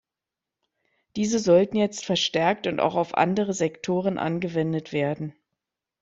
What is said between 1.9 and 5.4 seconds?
verstärkt und auch auf andere Sektoren angewendet werden.